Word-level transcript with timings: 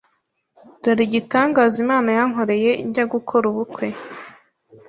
Dore 0.81 1.03
igitangaza 1.07 1.75
Imana 1.83 2.09
yankoreye 2.17 2.71
njya 2.87 3.03
gukora 3.13 3.45
ubukwe: 3.51 3.87